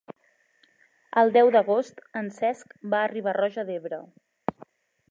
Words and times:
El 1.23 1.33
deu 1.35 1.51
d'agost 1.57 2.01
en 2.23 2.33
Cesc 2.39 2.75
va 2.95 3.03
a 3.05 3.13
Riba-roja 3.13 3.69
d'Ebre. 3.71 4.03